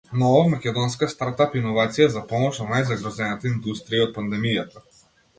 [0.19, 4.83] Нова македонска стартап иновација за помош на најзагрозената индустрија од пандемијата